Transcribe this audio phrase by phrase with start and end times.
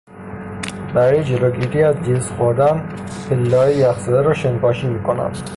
[0.95, 2.89] برای جلوگیری از لیز خوردن،
[3.29, 5.49] پلههای یخزده را شنپاشی میکنند.